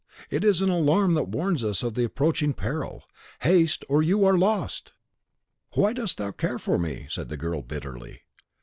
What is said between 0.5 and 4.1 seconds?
an alarm that warns us of the approaching peril. Haste, or